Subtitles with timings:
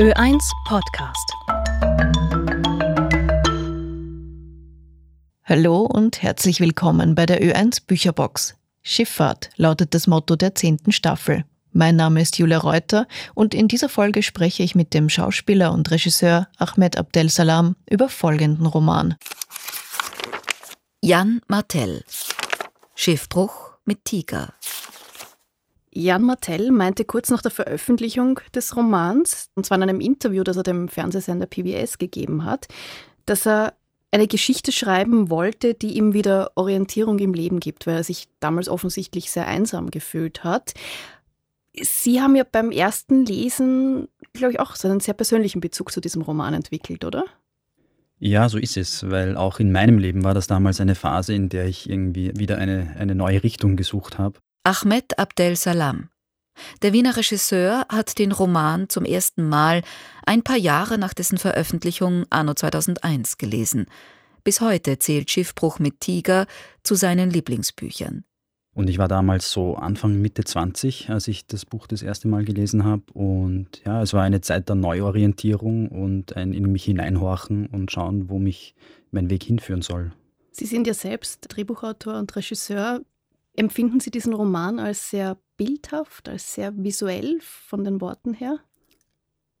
[0.00, 1.30] Ö1 Podcast.
[5.44, 8.56] Hallo und herzlich willkommen bei der Ö1 Bücherbox.
[8.80, 11.44] Schifffahrt lautet das Motto der zehnten Staffel.
[11.72, 15.90] Mein Name ist Julia Reuter und in dieser Folge spreche ich mit dem Schauspieler und
[15.90, 19.16] Regisseur Ahmed Abdel Salam über folgenden Roman.
[21.02, 22.04] Jan Martell
[22.94, 24.54] Schiffbruch mit Tiger
[25.92, 30.56] Jan Martell meinte kurz nach der Veröffentlichung des Romans, und zwar in einem Interview, das
[30.56, 32.68] er dem Fernsehsender PBS gegeben hat,
[33.26, 33.74] dass er
[34.12, 38.68] eine Geschichte schreiben wollte, die ihm wieder Orientierung im Leben gibt, weil er sich damals
[38.68, 40.74] offensichtlich sehr einsam gefühlt hat.
[41.80, 46.00] Sie haben ja beim ersten Lesen, glaube ich, auch so einen sehr persönlichen Bezug zu
[46.00, 47.24] diesem Roman entwickelt, oder?
[48.18, 51.48] Ja, so ist es, weil auch in meinem Leben war das damals eine Phase, in
[51.48, 54.40] der ich irgendwie wieder eine, eine neue Richtung gesucht habe.
[54.62, 56.10] Ahmed Abdel Salam.
[56.82, 59.80] Der Wiener Regisseur hat den Roman zum ersten Mal
[60.26, 63.86] ein paar Jahre nach dessen Veröffentlichung anno 2001 gelesen.
[64.44, 66.46] Bis heute zählt Schiffbruch mit Tiger
[66.82, 68.24] zu seinen Lieblingsbüchern.
[68.74, 72.44] Und ich war damals so Anfang, Mitte 20, als ich das Buch das erste Mal
[72.44, 73.04] gelesen habe.
[73.14, 78.28] Und ja, es war eine Zeit der Neuorientierung und ein in mich hineinhorchen und schauen,
[78.28, 78.74] wo mich
[79.10, 80.12] mein Weg hinführen soll.
[80.52, 83.00] Sie sind ja selbst Drehbuchautor und Regisseur.
[83.56, 88.60] Empfinden Sie diesen Roman als sehr bildhaft, als sehr visuell von den Worten her?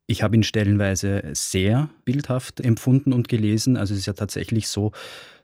[0.06, 3.76] Ich habe ihn stellenweise sehr bildhaft empfunden und gelesen.
[3.76, 4.92] Also es ist ja tatsächlich so,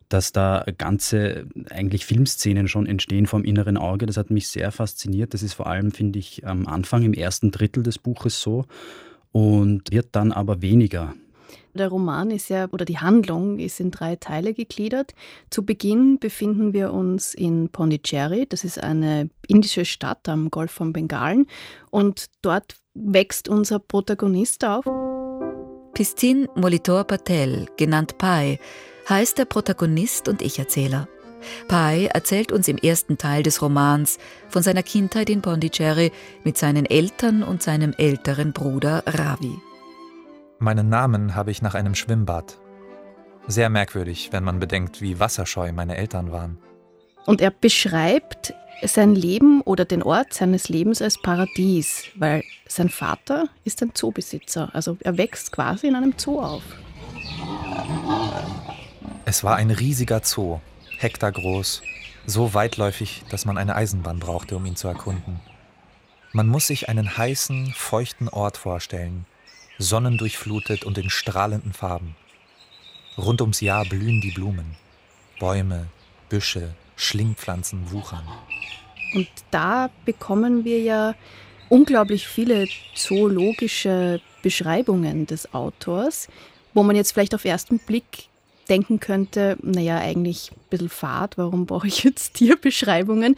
[0.08, 4.06] dass da ganze eigentlich Filmszenen schon entstehen vom inneren Auge.
[4.06, 5.34] Das hat mich sehr fasziniert.
[5.34, 8.64] Das ist vor allem, finde ich, am Anfang, im ersten Drittel des Buches so
[9.32, 11.14] und wird dann aber weniger.
[11.74, 15.14] Der Roman ist ja, oder die Handlung ist in drei Teile gegliedert.
[15.50, 18.46] Zu Beginn befinden wir uns in Pondicherry.
[18.48, 21.46] Das ist eine indische Stadt am Golf von Bengalen.
[21.90, 24.84] Und dort wächst unser Protagonist auf.
[25.92, 28.58] Pistin Molitor Patel, genannt Pai,
[29.08, 31.08] heißt der Protagonist und Ich-Erzähler.
[31.68, 36.12] Pai erzählt uns im ersten Teil des Romans von seiner Kindheit in Pondicherry
[36.44, 39.56] mit seinen Eltern und seinem älteren Bruder Ravi.
[40.58, 42.58] Meinen Namen habe ich nach einem Schwimmbad.
[43.46, 46.58] Sehr merkwürdig, wenn man bedenkt, wie wasserscheu meine Eltern waren.
[47.26, 53.48] Und er beschreibt sein Leben oder den Ort seines Lebens als Paradies, weil sein Vater
[53.64, 54.70] ist ein Zoobesitzer.
[54.72, 56.62] Also er wächst quasi in einem Zoo auf.
[59.26, 60.60] Es war ein riesiger Zoo,
[60.98, 61.82] hektargroß,
[62.26, 65.40] so weitläufig, dass man eine Eisenbahn brauchte, um ihn zu erkunden.
[66.32, 69.26] Man muss sich einen heißen, feuchten Ort vorstellen,
[69.78, 72.16] sonnendurchflutet und in strahlenden Farben.
[73.18, 74.76] Rund ums Jahr blühen die Blumen.
[75.38, 75.86] Bäume,
[76.28, 78.26] Büsche, Schlingpflanzen wuchern.
[79.14, 81.14] Und da bekommen wir ja
[81.68, 86.28] unglaublich viele zoologische Beschreibungen des Autors,
[86.74, 88.28] wo man jetzt vielleicht auf ersten Blick
[88.68, 93.36] denken könnte, naja, eigentlich ein bisschen fad, warum brauche ich jetzt Tierbeschreibungen?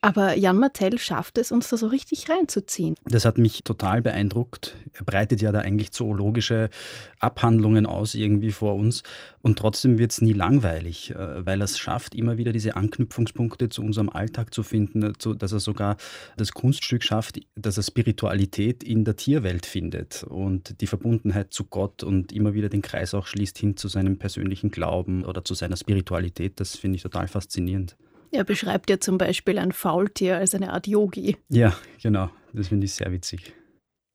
[0.00, 2.94] Aber Jan Martell schafft es, uns da so richtig reinzuziehen.
[3.04, 4.76] Das hat mich total beeindruckt.
[4.92, 6.70] Er breitet ja da eigentlich zoologische
[7.18, 9.02] Abhandlungen aus irgendwie vor uns.
[9.42, 13.70] Und trotzdem wird es nie langweilig, äh, weil er es schafft, immer wieder diese Anknüpfungspunkte
[13.70, 15.96] zu unserem Alltag zu finden, äh, dass er sogar
[16.36, 22.04] das Kunststück schafft, dass er Spiritualität in der Tierwelt findet und die Verbundenheit zu Gott
[22.04, 25.76] und immer wieder den Kreis auch schließt hin zu seinem persönlichen Glauben oder zu seiner
[25.76, 26.60] Spiritualität.
[26.60, 27.96] Das finde ich total faszinierend.
[28.30, 31.36] Er beschreibt ja zum Beispiel ein Faultier als eine Art Yogi.
[31.48, 32.30] Ja, genau.
[32.52, 33.54] Das finde ich sehr witzig.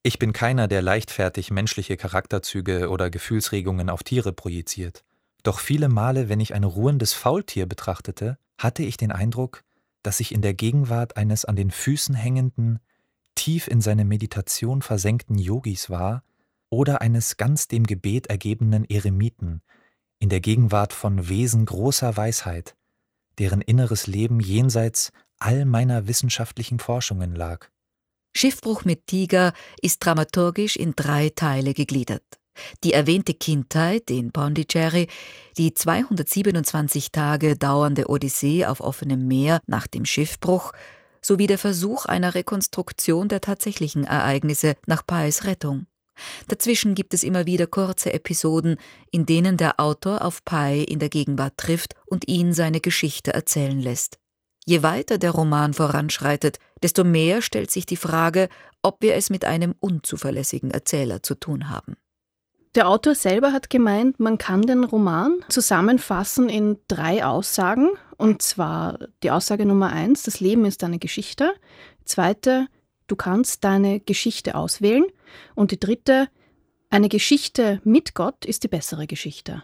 [0.03, 5.03] Ich bin keiner, der leichtfertig menschliche Charakterzüge oder Gefühlsregungen auf Tiere projiziert.
[5.44, 9.63] Doch viele Male, wenn ich ein ruhendes Faultier betrachtete, hatte ich den Eindruck,
[10.03, 12.79] dass ich in der Gegenwart eines an den Füßen hängenden,
[13.35, 16.23] tief in seine Meditation versenkten Yogis war
[16.69, 19.62] oder eines ganz dem Gebet ergebenen Eremiten,
[20.19, 22.75] in der Gegenwart von Wesen großer Weisheit,
[23.40, 27.70] deren inneres Leben jenseits all meiner wissenschaftlichen Forschungen lag.
[28.36, 32.24] Schiffbruch mit Tiger ist dramaturgisch in drei Teile gegliedert.
[32.84, 35.08] Die erwähnte Kindheit in Pondicherry,
[35.58, 40.72] die 227 Tage dauernde Odyssee auf offenem Meer nach dem Schiffbruch
[41.22, 45.88] sowie der Versuch einer Rekonstruktion der tatsächlichen Ereignisse nach Pais Rettung.
[46.48, 48.78] Dazwischen gibt es immer wieder kurze Episoden,
[49.12, 53.80] in denen der Autor auf Pai in der Gegenwart trifft und ihn seine Geschichte erzählen
[53.80, 54.20] lässt.
[54.66, 58.48] Je weiter der Roman voranschreitet, desto mehr stellt sich die Frage,
[58.82, 61.96] ob wir es mit einem unzuverlässigen Erzähler zu tun haben.
[62.76, 67.90] Der Autor selber hat gemeint, man kann den Roman zusammenfassen in drei Aussagen.
[68.18, 71.54] Und zwar die Aussage Nummer eins, das Leben ist eine Geschichte.
[72.06, 72.68] Zweite,
[73.08, 75.05] du kannst deine Geschichte auswählen.
[75.55, 76.29] Und die dritte,
[76.90, 79.64] Eine Geschichte mit Gott ist die bessere Geschichte.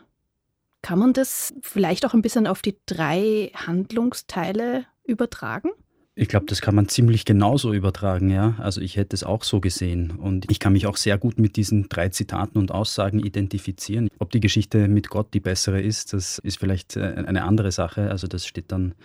[0.82, 5.70] Kann man das vielleicht auch ein bisschen auf die drei Handlungsteile übertragen?
[6.16, 8.56] Ich glaube, das kann man ziemlich genauso übertragen, ja.
[8.58, 10.12] Also ich hätte es auch so gesehen.
[10.12, 14.10] Und ich kann mich auch sehr gut mit diesen drei Zitaten und Aussagen identifizieren.
[14.18, 18.10] Ob die Geschichte mit Gott die bessere ist, das ist vielleicht äh, eine andere Sache.
[18.10, 18.96] Also das steht dann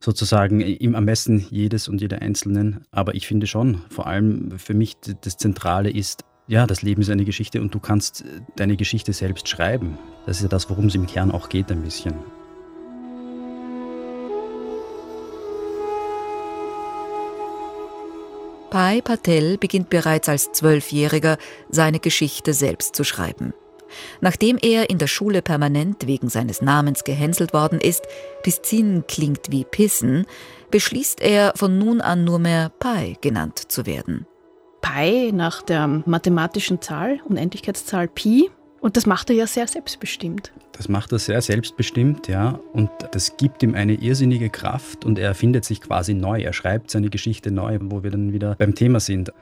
[0.00, 2.84] sozusagen im Ermessen jedes und jeder Einzelnen.
[2.90, 7.10] Aber ich finde schon, vor allem für mich das Zentrale ist, ja, das Leben ist
[7.10, 9.98] eine Geschichte und du kannst deine Geschichte selbst schreiben.
[10.26, 12.14] Das ist ja das, worum es im Kern auch geht ein bisschen.
[18.70, 21.38] Pai Patel beginnt bereits als Zwölfjähriger
[21.70, 23.54] seine Geschichte selbst zu schreiben.
[24.20, 28.04] Nachdem er in der Schule permanent wegen seines Namens gehänselt worden ist,
[28.42, 30.26] Piscin klingt wie Pissen,
[30.70, 34.26] beschließt er von nun an nur mehr Pai genannt zu werden.
[34.80, 38.50] Pi nach der mathematischen Zahl, Unendlichkeitszahl Pi.
[38.80, 40.52] Und das macht er ja sehr selbstbestimmt.
[40.72, 42.60] Das macht er sehr selbstbestimmt, ja.
[42.72, 46.40] Und das gibt ihm eine irrsinnige Kraft und er erfindet sich quasi neu.
[46.42, 49.32] Er schreibt seine Geschichte neu, wo wir dann wieder beim Thema sind.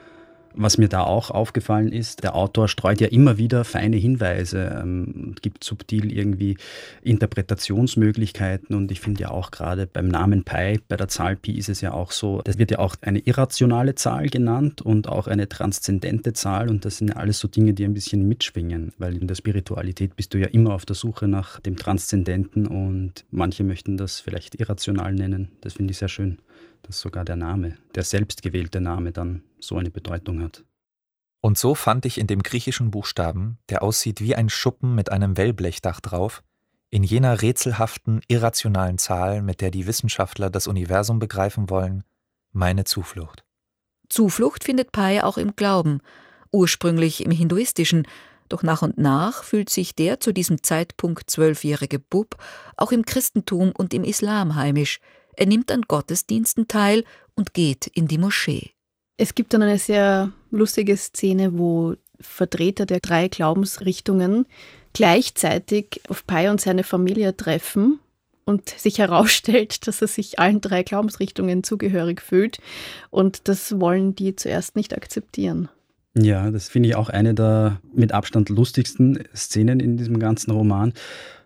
[0.57, 5.35] Was mir da auch aufgefallen ist, der Autor streut ja immer wieder feine Hinweise, ähm,
[5.43, 6.57] gibt subtil irgendwie
[7.03, 11.69] Interpretationsmöglichkeiten und ich finde ja auch gerade beim Namen Pi, bei der Zahl Pi ist
[11.69, 15.49] es ja auch so, das wird ja auch eine irrationale Zahl genannt und auch eine
[15.49, 19.27] transzendente Zahl und das sind ja alles so Dinge, die ein bisschen mitschwingen, weil in
[19.27, 23.97] der Spiritualität bist du ja immer auf der Suche nach dem Transzendenten und manche möchten
[23.97, 25.49] das vielleicht irrational nennen.
[25.63, 26.39] Das finde ich sehr schön
[26.83, 30.65] dass sogar der Name, der selbstgewählte Name dann so eine Bedeutung hat.
[31.41, 35.37] Und so fand ich in dem griechischen Buchstaben, der aussieht wie ein Schuppen mit einem
[35.37, 36.43] Wellblechdach drauf,
[36.91, 42.05] in jener rätselhaften, irrationalen Zahl, mit der die Wissenschaftler das Universum begreifen wollen,
[42.53, 43.45] meine Zuflucht.
[44.09, 46.01] Zuflucht findet Pai auch im Glauben,
[46.53, 48.07] ursprünglich im Hinduistischen,
[48.49, 52.37] doch nach und nach fühlt sich der zu diesem Zeitpunkt zwölfjährige Bub
[52.77, 55.01] auch im Christentum und im Islam heimisch,
[55.37, 57.05] er nimmt an Gottesdiensten teil
[57.35, 58.71] und geht in die Moschee.
[59.17, 64.47] Es gibt dann eine sehr lustige Szene, wo Vertreter der drei Glaubensrichtungen
[64.93, 68.01] gleichzeitig auf Pai und seine Familie treffen
[68.45, 72.59] und sich herausstellt, dass er sich allen drei Glaubensrichtungen zugehörig fühlt.
[73.11, 75.69] Und das wollen die zuerst nicht akzeptieren.
[76.17, 80.93] Ja, das finde ich auch eine der mit Abstand lustigsten Szenen in diesem ganzen Roman,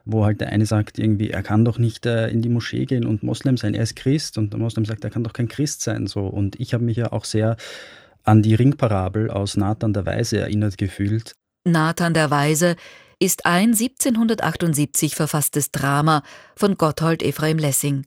[0.09, 3.05] wo halt der eine sagt irgendwie, er kann doch nicht äh, in die Moschee gehen
[3.05, 5.83] und Moslem sein, er ist Christ und der Moslem sagt, er kann doch kein Christ
[5.83, 6.07] sein.
[6.07, 6.23] So.
[6.23, 7.57] Und ich habe mich ja auch sehr
[8.25, 11.35] an die Ringparabel aus Nathan der Weise erinnert gefühlt.
[11.65, 12.77] Nathan der Weise
[13.21, 16.23] ist ein 1778 verfasstes Drama
[16.57, 18.07] von Gotthold Ephraim Lessing.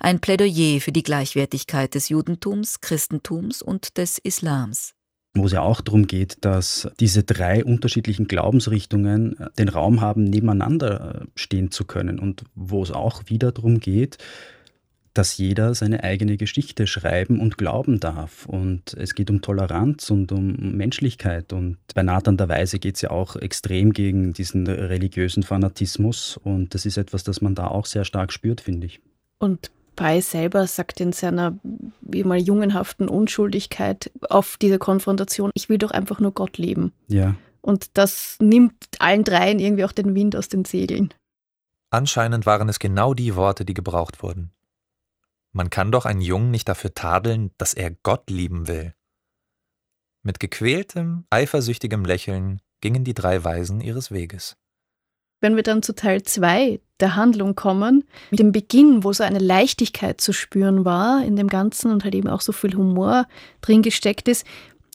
[0.00, 4.97] Ein Plädoyer für die Gleichwertigkeit des Judentums, Christentums und des Islams
[5.38, 10.24] wo es ja auch darum geht, dass diese drei unterschiedlichen Glaubensrichtungen äh, den Raum haben,
[10.24, 14.18] nebeneinander äh, stehen zu können und wo es auch wieder darum geht,
[15.14, 18.46] dass jeder seine eigene Geschichte schreiben und glauben darf.
[18.46, 21.52] Und es geht um Toleranz und um Menschlichkeit.
[21.52, 26.36] Und bei Nathan der Weise geht es ja auch extrem gegen diesen religiösen Fanatismus.
[26.36, 29.00] Und das ist etwas, das man da auch sehr stark spürt, finde ich.
[29.40, 31.58] Und Pai selber sagt in seiner
[32.00, 36.92] wie mal jungenhaften Unschuldigkeit auf diese Konfrontation, ich will doch einfach nur Gott leben.
[37.08, 37.34] Ja.
[37.62, 41.12] Und das nimmt allen dreien irgendwie auch den Wind aus den Segeln.
[41.90, 44.52] Anscheinend waren es genau die Worte, die gebraucht wurden.
[45.52, 48.94] Man kann doch einen Jungen nicht dafür tadeln, dass er Gott lieben will.
[50.22, 54.56] Mit gequältem, eifersüchtigem Lächeln gingen die drei Weisen ihres Weges.
[55.40, 59.38] Wenn wir dann zu Teil 2 der Handlung kommen, mit dem Beginn, wo so eine
[59.38, 63.26] Leichtigkeit zu spüren war in dem Ganzen und halt eben auch so viel Humor
[63.60, 64.44] drin gesteckt ist,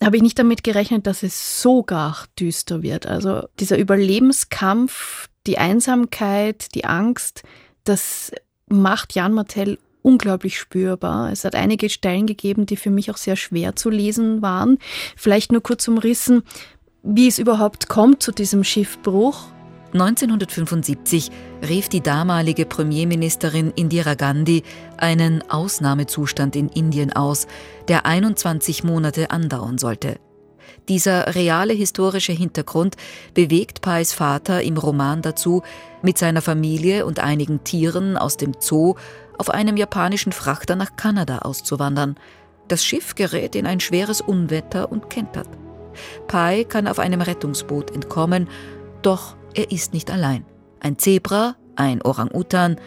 [0.04, 3.08] habe ich nicht damit gerechnet, dass es so gar düster wird.
[3.08, 7.44] Also dieser Überlebenskampf, die Einsamkeit, die Angst,
[7.86, 8.32] das
[8.68, 11.32] macht Jan Martell unglaublich spürbar.
[11.32, 14.78] Es hat einige Stellen gegeben, die für mich auch sehr schwer zu lesen waren.
[15.16, 16.44] Vielleicht nur kurz umrissen,
[17.02, 19.46] wie es überhaupt kommt zu diesem Schiffbruch
[19.94, 21.30] 1975
[21.68, 24.64] rief die damalige Premierministerin Indira Gandhi
[24.98, 27.46] einen Ausnahmezustand in Indien aus,
[27.88, 30.20] der 21 Monate andauern sollte.
[30.90, 32.96] Dieser reale historische Hintergrund
[33.34, 35.62] bewegt Pais Vater im Roman dazu,
[36.02, 38.96] mit seiner Familie und einigen Tieren aus dem Zoo
[39.38, 42.16] auf einem japanischen Frachter nach Kanada auszuwandern.
[42.68, 45.48] Das Schiff gerät in ein schweres Unwetter und kentert.
[46.28, 48.50] Pai kann auf einem Rettungsboot entkommen,
[49.04, 50.46] doch er ist nicht allein.
[50.80, 52.78] Ein Zebra, ein Orang-Utan,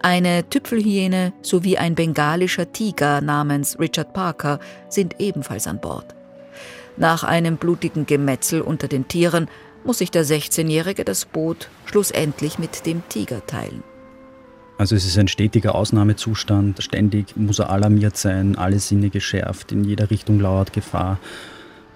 [0.00, 6.14] eine Tüpfelhyäne sowie ein bengalischer Tiger namens Richard Parker sind ebenfalls an Bord.
[6.96, 9.48] Nach einem blutigen Gemetzel unter den Tieren
[9.84, 13.82] muss sich der 16-Jährige das Boot schlussendlich mit dem Tiger teilen.
[14.78, 19.82] Also es ist ein stetiger Ausnahmezustand, ständig muss er alarmiert sein, alle Sinne geschärft, in
[19.82, 21.18] jeder Richtung lauert Gefahr.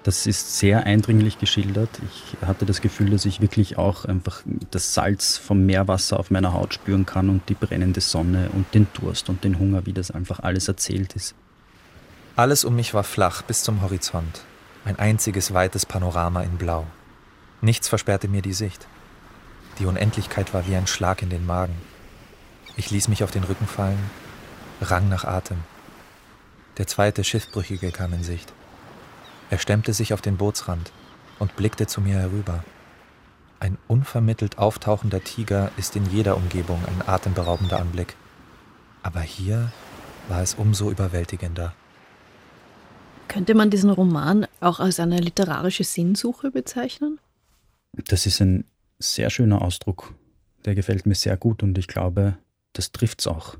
[0.03, 1.91] Das ist sehr eindringlich geschildert.
[2.11, 4.43] Ich hatte das Gefühl, dass ich wirklich auch einfach
[4.73, 8.89] das Salz vom Meerwasser auf meiner Haut spüren kann und die brennende Sonne und den
[8.95, 11.37] Durst und den Hunger, wie das einfach alles erzählt ist.
[12.35, 14.41] Alles um mich war flach bis zum Horizont.
[14.85, 16.87] Ein einziges weites Panorama in Blau.
[17.61, 18.89] Nichts versperrte mir die Sicht.
[19.79, 21.77] Die Unendlichkeit war wie ein Schlag in den Magen.
[22.77, 24.11] Ich ließ mich auf den Rücken fallen,
[24.81, 25.59] rang nach Atem.
[26.79, 28.53] Der zweite Schiffbrüchige kam in Sicht.
[29.53, 30.93] Er stemmte sich auf den Bootsrand
[31.39, 32.65] und blickte zu mir herüber.
[33.61, 38.17] Ein unvermittelt auftauchender Tiger ist in jeder Umgebung ein atemberaubender Anblick.
[39.03, 39.71] Aber hier
[40.29, 41.75] war es umso überwältigender.
[43.29, 47.21] Könnte man diesen Roman auch als eine literarische Sinnsuche bezeichnen?
[47.93, 48.65] Das ist ein
[49.01, 50.15] sehr schöner Ausdruck.
[50.65, 52.39] Der gefällt mir sehr gut und ich glaube,
[52.73, 53.59] das trifft es auch.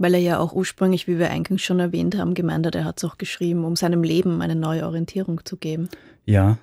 [0.00, 2.96] Weil er ja auch ursprünglich, wie wir eingangs schon erwähnt haben, gemeint hat, er hat
[2.96, 5.90] es auch geschrieben, um seinem Leben eine neue Orientierung zu geben.
[6.24, 6.56] Ja,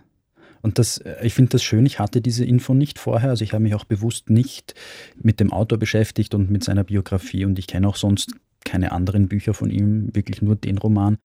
[0.64, 3.30] und das, ich finde das schön, ich hatte diese Info nicht vorher.
[3.30, 4.74] Also ich habe mich auch bewusst nicht
[5.22, 8.32] mit dem Autor beschäftigt und mit seiner Biografie und ich kenne auch sonst
[8.66, 11.20] keine anderen Bücher von ihm, wirklich nur den Roman.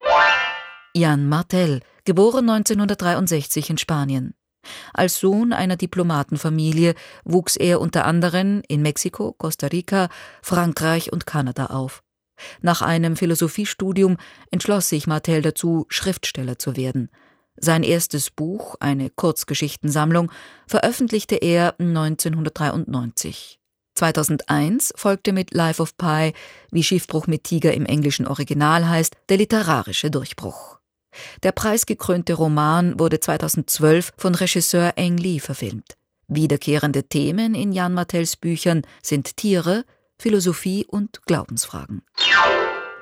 [0.95, 4.35] Jan Martel, geboren 1963 in Spanien.
[4.95, 10.09] Als Sohn einer Diplomatenfamilie wuchs er unter anderem in Mexiko, Costa Rica,
[10.42, 12.02] Frankreich und Kanada auf.
[12.61, 14.16] Nach einem Philosophiestudium
[14.50, 17.11] entschloss sich Martel dazu, Schriftsteller zu werden.
[17.57, 20.33] Sein erstes Buch, eine Kurzgeschichtensammlung,
[20.66, 23.61] veröffentlichte er 1993.
[23.95, 26.33] 2001 folgte mit Life of Pi,
[26.71, 30.82] wie Schiffbruch mit Tiger im englischen Original heißt, der literarische Durchbruch.
[31.42, 35.97] Der preisgekrönte Roman wurde 2012 von Regisseur Eng Lee verfilmt.
[36.28, 39.85] Wiederkehrende Themen in Jan Martells Büchern sind Tiere,
[40.19, 42.02] Philosophie und Glaubensfragen.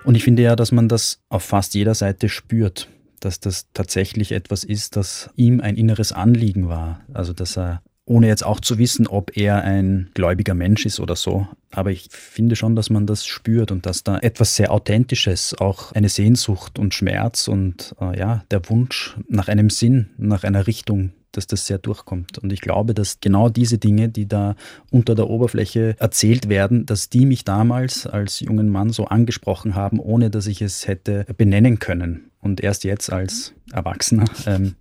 [0.04, 2.88] Und ich finde ja, dass man das auf fast jeder Seite spürt,
[3.20, 7.02] dass das tatsächlich etwas ist, das ihm ein inneres Anliegen war.
[7.12, 11.14] Also dass er ohne jetzt auch zu wissen, ob er ein gläubiger Mensch ist oder
[11.14, 11.46] so.
[11.70, 15.92] Aber ich finde schon, dass man das spürt und dass da etwas sehr Authentisches, auch
[15.92, 21.12] eine Sehnsucht und Schmerz und äh, ja, der Wunsch nach einem Sinn, nach einer Richtung
[21.32, 22.38] dass das sehr durchkommt.
[22.38, 24.56] Und ich glaube, dass genau diese Dinge, die da
[24.90, 30.00] unter der Oberfläche erzählt werden, dass die mich damals als jungen Mann so angesprochen haben,
[30.00, 32.29] ohne dass ich es hätte benennen können.
[32.40, 34.74] Und erst jetzt als Erwachsener ähm,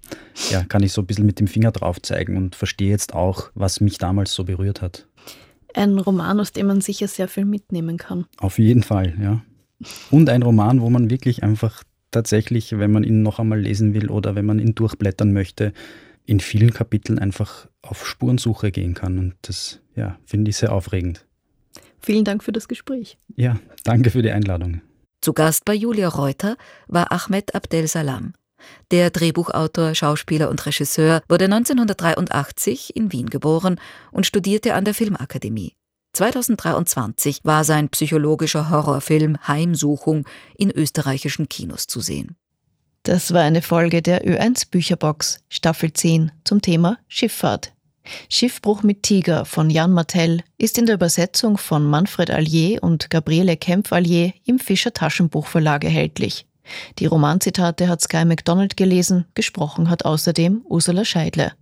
[0.49, 3.51] ja, kann ich so ein bisschen mit dem Finger drauf zeigen und verstehe jetzt auch,
[3.53, 5.07] was mich damals so berührt hat.
[5.73, 8.25] Ein Roman, aus dem man sicher sehr viel mitnehmen kann.
[8.37, 9.43] Auf jeden Fall, ja.
[10.09, 14.09] Und ein Roman, wo man wirklich einfach tatsächlich, wenn man ihn noch einmal lesen will
[14.09, 15.73] oder wenn man ihn durchblättern möchte,
[16.25, 19.17] in vielen Kapiteln einfach auf Spurensuche gehen kann.
[19.19, 21.25] Und das ja, finde ich sehr aufregend.
[21.99, 23.17] Vielen Dank für das Gespräch.
[23.35, 24.81] Ja, danke für die Einladung.
[25.21, 26.55] Zu Gast bei Julia Reuter
[26.87, 28.33] war Ahmed Abdel Salam.
[28.91, 33.79] Der Drehbuchautor, Schauspieler und Regisseur wurde 1983 in Wien geboren
[34.11, 35.75] und studierte an der Filmakademie.
[36.13, 40.25] 2023 war sein psychologischer Horrorfilm Heimsuchung
[40.57, 42.35] in österreichischen Kinos zu sehen.
[43.03, 47.73] Das war eine Folge der Ö1 Bücherbox, Staffel 10, zum Thema Schifffahrt.
[48.29, 53.57] Schiffbruch mit Tiger von Jan Martell ist in der Übersetzung von Manfred Allier und Gabriele
[53.57, 56.45] Kempf-Allier im Fischer Taschenbuchverlag erhältlich.
[56.99, 61.53] Die Romanzitate hat Sky MacDonald gelesen, gesprochen hat außerdem Ursula Scheidle.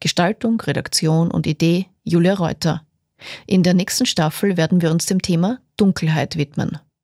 [0.00, 2.82] Gestaltung, Redaktion und Idee Julia Reuter.
[3.46, 6.78] In der nächsten Staffel werden wir uns dem Thema Dunkelheit widmen.